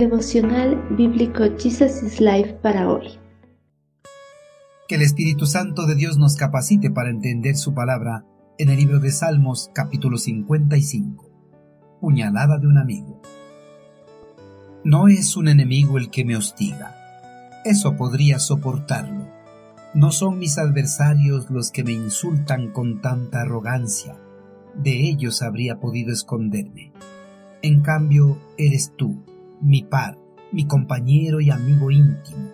Devocional 0.00 0.82
Bíblico 0.96 1.44
Jesus 1.58 2.02
is 2.02 2.22
Life 2.22 2.54
para 2.62 2.88
hoy. 2.88 3.18
Que 4.88 4.94
el 4.94 5.02
Espíritu 5.02 5.44
Santo 5.44 5.84
de 5.84 5.94
Dios 5.94 6.16
nos 6.16 6.36
capacite 6.36 6.90
para 6.90 7.10
entender 7.10 7.54
su 7.54 7.74
palabra 7.74 8.24
en 8.56 8.70
el 8.70 8.78
libro 8.78 8.98
de 8.98 9.12
Salmos 9.12 9.70
capítulo 9.74 10.16
55. 10.16 11.98
Puñalada 12.00 12.56
de 12.56 12.66
un 12.66 12.78
amigo. 12.78 13.20
No 14.84 15.08
es 15.08 15.36
un 15.36 15.48
enemigo 15.48 15.98
el 15.98 16.08
que 16.08 16.24
me 16.24 16.34
hostiga. 16.34 16.96
Eso 17.66 17.94
podría 17.98 18.38
soportarlo. 18.38 19.28
No 19.92 20.12
son 20.12 20.38
mis 20.38 20.56
adversarios 20.56 21.50
los 21.50 21.70
que 21.70 21.84
me 21.84 21.92
insultan 21.92 22.72
con 22.72 23.02
tanta 23.02 23.42
arrogancia. 23.42 24.16
De 24.74 25.10
ellos 25.10 25.42
habría 25.42 25.78
podido 25.78 26.10
esconderme. 26.10 26.90
En 27.60 27.82
cambio, 27.82 28.38
eres 28.56 28.94
tú, 28.96 29.22
mi 29.60 29.82
par, 29.82 30.18
mi 30.52 30.66
compañero 30.66 31.40
y 31.40 31.50
amigo 31.50 31.90
íntimo. 31.90 32.50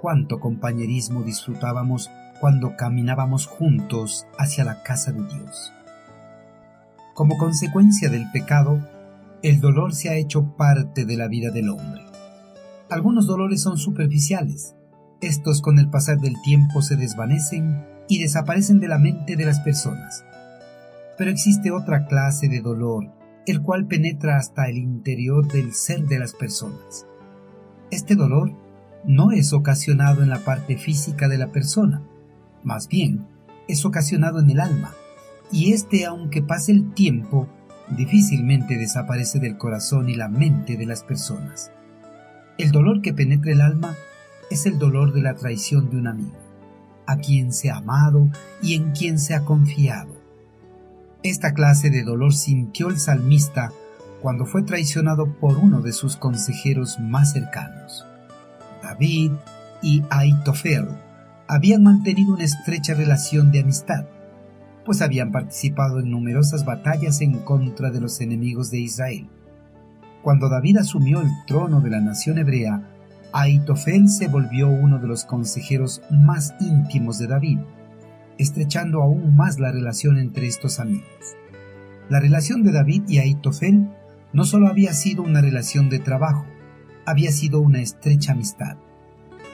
Cuánto 0.00 0.40
compañerismo 0.40 1.22
disfrutábamos 1.22 2.10
cuando 2.40 2.76
caminábamos 2.76 3.46
juntos 3.46 4.26
hacia 4.38 4.64
la 4.64 4.82
casa 4.82 5.12
de 5.12 5.22
Dios. 5.26 5.72
Como 7.14 7.38
consecuencia 7.38 8.08
del 8.10 8.30
pecado, 8.30 8.86
el 9.42 9.60
dolor 9.60 9.94
se 9.94 10.10
ha 10.10 10.16
hecho 10.16 10.56
parte 10.56 11.04
de 11.04 11.16
la 11.16 11.28
vida 11.28 11.50
del 11.50 11.70
hombre. 11.70 12.02
Algunos 12.90 13.26
dolores 13.26 13.62
son 13.62 13.78
superficiales. 13.78 14.74
Estos 15.20 15.62
con 15.62 15.78
el 15.78 15.88
pasar 15.88 16.18
del 16.18 16.34
tiempo 16.42 16.82
se 16.82 16.96
desvanecen 16.96 17.84
y 18.08 18.20
desaparecen 18.20 18.80
de 18.80 18.88
la 18.88 18.98
mente 18.98 19.36
de 19.36 19.44
las 19.44 19.60
personas. 19.60 20.24
Pero 21.16 21.30
existe 21.30 21.70
otra 21.70 22.06
clase 22.06 22.48
de 22.48 22.60
dolor 22.60 23.15
el 23.46 23.62
cual 23.62 23.86
penetra 23.86 24.36
hasta 24.36 24.68
el 24.68 24.76
interior 24.76 25.46
del 25.46 25.72
ser 25.72 26.06
de 26.06 26.18
las 26.18 26.34
personas. 26.34 27.06
Este 27.92 28.16
dolor 28.16 28.52
no 29.04 29.30
es 29.30 29.52
ocasionado 29.52 30.24
en 30.24 30.28
la 30.28 30.40
parte 30.40 30.76
física 30.76 31.28
de 31.28 31.38
la 31.38 31.52
persona, 31.52 32.02
más 32.64 32.88
bien 32.88 33.26
es 33.68 33.84
ocasionado 33.84 34.40
en 34.40 34.50
el 34.50 34.60
alma, 34.60 34.94
y 35.52 35.72
este 35.72 36.04
aunque 36.06 36.42
pase 36.42 36.72
el 36.72 36.92
tiempo, 36.92 37.48
difícilmente 37.96 38.76
desaparece 38.76 39.38
del 39.38 39.56
corazón 39.56 40.08
y 40.08 40.14
la 40.14 40.28
mente 40.28 40.76
de 40.76 40.86
las 40.86 41.04
personas. 41.04 41.70
El 42.58 42.72
dolor 42.72 43.00
que 43.00 43.14
penetra 43.14 43.52
el 43.52 43.60
alma 43.60 43.94
es 44.50 44.66
el 44.66 44.78
dolor 44.78 45.12
de 45.12 45.22
la 45.22 45.34
traición 45.34 45.88
de 45.88 45.98
un 45.98 46.08
amigo, 46.08 46.36
a 47.06 47.18
quien 47.18 47.52
se 47.52 47.70
ha 47.70 47.76
amado 47.76 48.28
y 48.60 48.74
en 48.74 48.90
quien 48.90 49.20
se 49.20 49.34
ha 49.34 49.44
confiado 49.44 50.15
esta 51.30 51.52
clase 51.54 51.90
de 51.90 52.02
dolor 52.02 52.34
sintió 52.34 52.88
el 52.88 52.98
salmista 52.98 53.72
cuando 54.22 54.46
fue 54.46 54.62
traicionado 54.62 55.34
por 55.34 55.58
uno 55.58 55.82
de 55.82 55.92
sus 55.92 56.16
consejeros 56.16 56.98
más 56.98 57.32
cercanos. 57.32 58.06
David 58.82 59.32
y 59.82 60.02
Aitofel 60.10 60.88
habían 61.48 61.82
mantenido 61.82 62.34
una 62.34 62.44
estrecha 62.44 62.94
relación 62.94 63.52
de 63.52 63.60
amistad, 63.60 64.06
pues 64.84 65.02
habían 65.02 65.32
participado 65.32 66.00
en 66.00 66.10
numerosas 66.10 66.64
batallas 66.64 67.20
en 67.20 67.38
contra 67.40 67.90
de 67.90 68.00
los 68.00 68.20
enemigos 68.20 68.70
de 68.70 68.78
Israel. 68.78 69.28
Cuando 70.22 70.48
David 70.48 70.78
asumió 70.78 71.20
el 71.20 71.30
trono 71.46 71.80
de 71.80 71.90
la 71.90 72.00
nación 72.00 72.38
hebrea, 72.38 72.82
Aitofel 73.32 74.08
se 74.08 74.28
volvió 74.28 74.68
uno 74.68 74.98
de 74.98 75.06
los 75.08 75.24
consejeros 75.24 76.02
más 76.10 76.54
íntimos 76.60 77.18
de 77.18 77.26
David 77.26 77.58
estrechando 78.38 79.02
aún 79.02 79.36
más 79.36 79.58
la 79.58 79.72
relación 79.72 80.18
entre 80.18 80.46
estos 80.46 80.80
amigos. 80.80 81.36
La 82.08 82.20
relación 82.20 82.62
de 82.62 82.72
David 82.72 83.02
y 83.08 83.18
Aitofel 83.18 83.88
no 84.32 84.44
solo 84.44 84.68
había 84.68 84.92
sido 84.92 85.22
una 85.22 85.40
relación 85.40 85.88
de 85.88 85.98
trabajo, 85.98 86.46
había 87.04 87.32
sido 87.32 87.60
una 87.60 87.80
estrecha 87.80 88.32
amistad. 88.32 88.76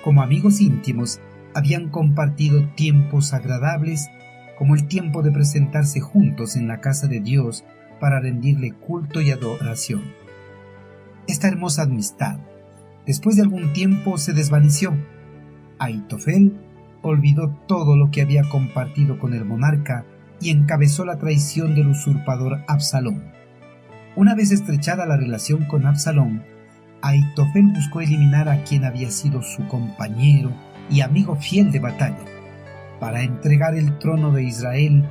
Como 0.03 0.23
amigos 0.23 0.61
íntimos, 0.61 1.21
habían 1.55 1.89
compartido 1.89 2.69
tiempos 2.75 3.33
agradables, 3.33 4.09
como 4.59 4.75
el 4.75 4.89
tiempo 4.89 5.23
de 5.23 5.31
presentarse 5.31 6.01
juntos 6.01 6.57
en 6.57 6.69
la 6.69 6.81
casa 6.81 7.07
de 7.07 7.21
Dios 7.21 7.65
para 8.01 8.21
rendirle 8.21 8.73
culto 8.73 9.21
y 9.21 9.31
adoración. 9.31 10.03
Esta 11.27 11.49
hermosa 11.49 11.83
amistad, 11.83 12.39
después 13.07 13.37
de 13.37 13.43
algún 13.43 13.73
tiempo, 13.73 14.19
se 14.19 14.33
desvaneció. 14.33 14.93
Aitofel 15.79 16.53
olvidó 17.03 17.51
todo 17.67 17.97
lo 17.97 18.11
que 18.11 18.23
había 18.23 18.43
compartido 18.49 19.19
con 19.19 19.35
el 19.35 19.45
monarca 19.45 20.05
y 20.41 20.51
encabezó 20.51 21.05
la 21.05 21.19
traición 21.19 21.75
del 21.75 21.89
usurpador 21.89 22.61
Absalón. 22.67 23.23
Una 24.17 24.35
vez 24.35 24.51
estrechada 24.51 25.07
la 25.07 25.17
relación 25.17 25.65
con 25.65 25.87
Absalón, 25.87 26.45
Aitofel 27.03 27.73
buscó 27.73 28.01
eliminar 28.01 28.49
a 28.49 28.63
quien 28.65 28.85
había 28.85 29.11
sido 29.11 29.43
su 29.43 29.67
compañero 29.67 30.53
y 30.91 31.01
amigo 31.01 31.37
fiel 31.37 31.73
de 31.73 31.81
batalla, 31.81 32.25
para 33.01 33.23
entregar 33.23 33.75
el 33.75 33.99
trono 33.99 34.31
de 34.31 34.45
Israel 34.45 35.05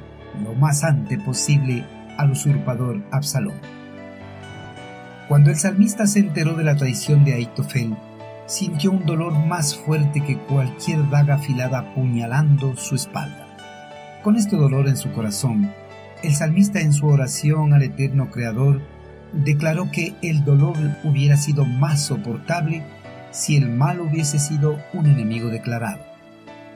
lo 0.44 0.54
más 0.54 0.84
antes 0.84 1.22
posible 1.22 1.84
al 2.18 2.32
usurpador 2.32 3.04
Absalón. 3.12 3.56
Cuando 5.28 5.50
el 5.50 5.58
salmista 5.58 6.08
se 6.08 6.20
enteró 6.20 6.56
de 6.56 6.64
la 6.64 6.76
traición 6.76 7.26
de 7.26 7.34
Aitofel, 7.34 7.96
sintió 8.52 8.92
un 8.92 9.06
dolor 9.06 9.32
más 9.48 9.78
fuerte 9.78 10.20
que 10.20 10.38
cualquier 10.38 11.10
daga 11.10 11.36
afilada 11.36 11.80
apuñalando 11.80 12.76
su 12.76 12.96
espalda. 12.96 13.48
Con 14.26 14.36
este 14.36 14.58
dolor 14.58 14.90
en 14.90 14.98
su 14.98 15.10
corazón, 15.14 15.72
el 16.22 16.36
salmista 16.36 16.82
en 16.82 16.92
su 16.92 17.08
oración 17.08 17.72
al 17.72 17.82
eterno 17.82 18.30
Creador 18.30 18.82
declaró 19.32 19.90
que 19.90 20.16
el 20.22 20.44
dolor 20.44 20.76
hubiera 21.06 21.38
sido 21.38 21.64
más 21.64 22.04
soportable 22.04 22.84
si 23.32 23.56
el 23.56 23.70
mal 23.70 24.02
hubiese 24.02 24.38
sido 24.38 24.78
un 24.94 25.06
enemigo 25.06 25.48
declarado. 25.48 26.04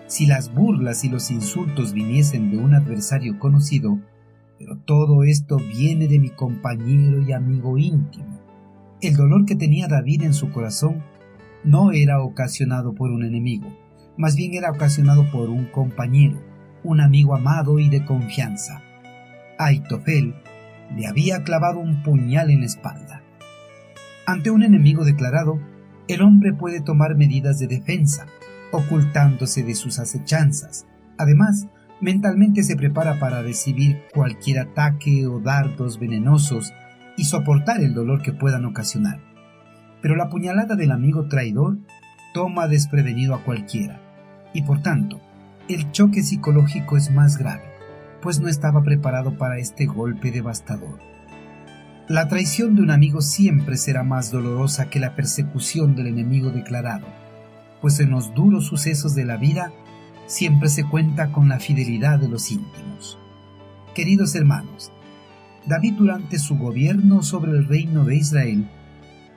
Si 0.08 0.28
las 0.28 0.53
burlas 0.53 1.03
y 1.03 1.09
los 1.09 1.30
insultos 1.30 1.91
viniesen 1.91 2.52
de 2.52 2.58
un 2.58 2.74
adversario 2.74 3.38
conocido, 3.38 4.00
pero 4.58 4.78
todo 4.78 5.24
esto 5.24 5.58
viene 5.58 6.08
de 6.08 6.19
mi 6.19 6.30
compañero 6.30 7.22
y 7.22 7.34
amigo 7.34 7.78
íntimo. 7.78 8.40
El 9.02 9.18
dolor 9.18 9.46
que 9.46 9.58
tenía 9.58 9.90
David 9.90 10.24
en 10.24 10.34
su 10.34 10.52
corazón 10.52 11.03
no 11.66 11.92
era 11.92 12.22
ocasionado 12.22 12.94
por 12.94 13.09
un 13.09 13.26
enemigo, 13.26 13.76
más 14.18 14.36
bien 14.36 14.53
era 14.53 14.70
ocasionado 14.70 15.30
por 15.31 15.50
un 15.50 15.66
compañero, 15.66 16.40
un 16.84 17.02
amigo 17.02 17.36
amado 17.36 17.80
y 17.80 17.90
de 17.90 18.06
confianza. 18.06 18.84
Aitofel 19.58 20.36
le 20.96 21.08
había 21.08 21.44
clavado 21.44 21.80
un 21.80 22.03
puñal 22.03 22.52
en 22.52 22.59
la 22.59 22.68
espalda. 22.68 23.24
Ante 24.28 24.52
un 24.52 24.62
enemigo 24.62 25.03
declarado, 25.06 25.59
el 26.08 26.22
hombre 26.22 26.53
puede 26.53 26.81
tomar 26.81 27.16
medidas 27.16 27.58
de 27.58 27.66
defensa, 27.66 28.28
ocultándose 28.72 29.64
de 29.64 29.74
sus 29.74 29.97
acechanzas. 29.97 30.86
Además, 31.18 31.68
mentalmente 32.00 32.62
se 32.62 32.76
prepara 32.76 33.20
para 33.20 33.42
recibir 33.42 34.03
cualquier 34.14 34.59
ataque 34.59 35.26
o 35.26 35.40
dardos 35.40 35.97
venenosos 35.97 36.74
y 37.18 37.26
soportar 37.26 37.82
el 37.82 37.96
dolor 37.96 38.22
que 38.22 38.34
puedan 38.34 38.66
ocasionar 38.66 39.34
pero 40.06 40.16
la 40.16 40.30
puñalada 40.30 40.76
del 40.76 40.92
amigo 40.92 41.26
traidor 41.26 41.80
toma 42.32 42.68
desprevenido 42.68 43.34
a 43.34 43.44
cualquiera, 43.44 44.00
y 44.54 44.62
por 44.62 44.84
tanto, 44.84 45.20
el 45.68 45.92
choque 45.94 46.22
psicológico 46.22 46.96
es 46.96 47.10
más 47.10 47.40
grave, 47.40 47.64
pues 48.22 48.40
no 48.40 48.48
estaba 48.48 48.84
preparado 48.84 49.36
para 49.40 49.58
este 49.58 49.88
golpe 49.88 50.30
devastador. 50.30 51.00
La 52.08 52.28
traición 52.28 52.76
de 52.76 52.84
un 52.84 52.92
amigo 52.92 53.22
siempre 53.22 53.78
será 53.78 54.04
más 54.04 54.30
dolorosa 54.30 54.92
que 54.92 55.00
la 55.00 55.16
persecución 55.16 55.96
del 55.96 56.06
enemigo 56.06 56.52
declarado, 56.52 57.08
pues 57.82 58.00
en 58.00 58.12
los 58.12 58.32
duros 58.36 58.68
sucesos 58.68 59.16
de 59.16 59.26
la 59.26 59.38
vida 59.38 59.74
siempre 60.28 60.70
se 60.70 60.88
cuenta 60.88 61.32
con 61.32 61.50
la 61.50 61.60
fidelidad 61.60 62.20
de 62.20 62.30
los 62.30 62.52
íntimos. 62.52 63.18
Queridos 63.96 64.36
hermanos, 64.36 64.92
David 65.66 65.96
durante 65.98 66.38
su 66.38 66.59
gobierno 66.59 67.24
sobre 67.24 67.53
el 67.53 67.68
reino 67.68 68.06
de 68.06 68.18
Israel 68.18 68.70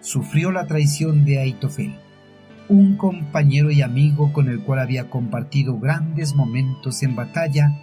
sufrió 0.00 0.52
la 0.52 0.66
traición 0.66 1.24
de 1.24 1.40
Aitofel, 1.40 1.96
un 2.68 2.96
compañero 2.96 3.70
y 3.70 3.82
amigo 3.82 4.32
con 4.32 4.48
el 4.48 4.60
cual 4.62 4.80
había 4.80 5.08
compartido 5.10 5.78
grandes 5.78 6.34
momentos 6.34 7.02
en 7.02 7.16
batalla 7.16 7.80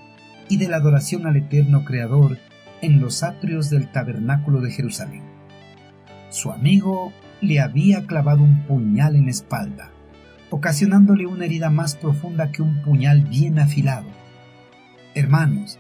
y 0.47 0.57
de 0.57 0.67
la 0.67 0.77
adoración 0.77 1.25
al 1.25 1.37
eterno 1.37 1.83
Creador 1.85 2.37
en 2.81 2.99
los 2.99 3.23
atrios 3.23 3.69
del 3.69 3.91
tabernáculo 3.91 4.61
de 4.61 4.71
Jerusalén. 4.71 5.23
Su 6.29 6.51
amigo 6.51 7.11
le 7.41 7.59
había 7.59 8.05
clavado 8.05 8.43
un 8.43 8.63
puñal 8.65 9.15
en 9.15 9.25
la 9.25 9.31
espalda, 9.31 9.91
ocasionándole 10.49 11.25
una 11.25 11.45
herida 11.45 11.69
más 11.69 11.95
profunda 11.95 12.51
que 12.51 12.61
un 12.61 12.81
puñal 12.81 13.23
bien 13.23 13.59
afilado. 13.59 14.07
Hermanos, 15.15 15.79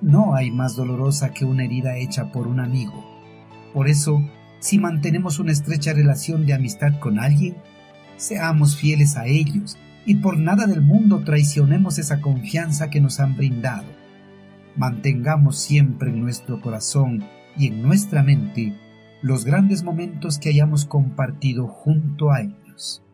no 0.00 0.34
hay 0.34 0.50
más 0.50 0.76
dolorosa 0.76 1.32
que 1.32 1.44
una 1.44 1.64
herida 1.64 1.96
hecha 1.96 2.30
por 2.32 2.46
un 2.46 2.60
amigo. 2.60 3.04
Por 3.72 3.88
eso, 3.88 4.22
si 4.58 4.78
mantenemos 4.78 5.38
una 5.38 5.52
estrecha 5.52 5.92
relación 5.92 6.46
de 6.46 6.54
amistad 6.54 6.98
con 6.98 7.18
alguien, 7.18 7.56
seamos 8.16 8.76
fieles 8.76 9.16
a 9.16 9.26
ellos 9.26 9.76
y 10.04 10.16
por 10.16 10.38
nada 10.38 10.66
del 10.66 10.82
mundo 10.82 11.22
traicionemos 11.24 11.98
esa 11.98 12.20
confianza 12.20 12.90
que 12.90 13.00
nos 13.00 13.20
han 13.20 13.36
brindado. 13.36 13.86
Mantengamos 14.76 15.58
siempre 15.58 16.10
en 16.10 16.20
nuestro 16.20 16.60
corazón 16.60 17.24
y 17.56 17.68
en 17.68 17.82
nuestra 17.82 18.22
mente 18.22 18.74
los 19.22 19.44
grandes 19.44 19.82
momentos 19.82 20.38
que 20.38 20.50
hayamos 20.50 20.84
compartido 20.84 21.66
junto 21.66 22.30
a 22.30 22.42
ellos. 22.42 23.05